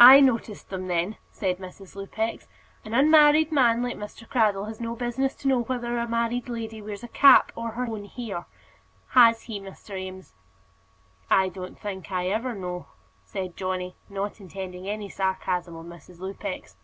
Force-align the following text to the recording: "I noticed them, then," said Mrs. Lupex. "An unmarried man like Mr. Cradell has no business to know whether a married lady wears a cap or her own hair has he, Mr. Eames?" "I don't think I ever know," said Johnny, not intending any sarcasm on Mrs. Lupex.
"I 0.00 0.20
noticed 0.20 0.70
them, 0.70 0.86
then," 0.88 1.18
said 1.30 1.58
Mrs. 1.58 1.94
Lupex. 1.94 2.46
"An 2.86 2.94
unmarried 2.94 3.52
man 3.52 3.82
like 3.82 3.98
Mr. 3.98 4.26
Cradell 4.26 4.64
has 4.66 4.80
no 4.80 4.96
business 4.96 5.34
to 5.34 5.46
know 5.48 5.60
whether 5.60 5.98
a 5.98 6.08
married 6.08 6.48
lady 6.48 6.80
wears 6.80 7.02
a 7.02 7.08
cap 7.08 7.52
or 7.54 7.72
her 7.72 7.84
own 7.84 8.06
hair 8.06 8.46
has 9.08 9.42
he, 9.42 9.60
Mr. 9.60 9.94
Eames?" 9.94 10.32
"I 11.28 11.50
don't 11.50 11.78
think 11.78 12.10
I 12.10 12.28
ever 12.28 12.54
know," 12.54 12.86
said 13.26 13.54
Johnny, 13.58 13.94
not 14.08 14.40
intending 14.40 14.88
any 14.88 15.10
sarcasm 15.10 15.76
on 15.76 15.86
Mrs. 15.86 16.18
Lupex. 16.20 16.76